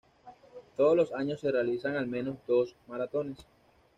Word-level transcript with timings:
Todos 0.77 0.97
los 0.97 1.13
años 1.13 1.41
se 1.41 1.51
realizan 1.51 1.95
al 1.95 2.07
menos 2.07 2.37
dos 2.47 2.75
maratones. 2.87 3.37